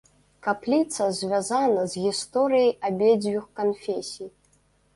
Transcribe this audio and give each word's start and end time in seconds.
Капліца 0.45 1.09
звязана 1.17 1.83
з 1.93 2.07
гісторыяй 2.07 2.71
абедзвюх 2.91 3.45
канфесій. 3.63 4.27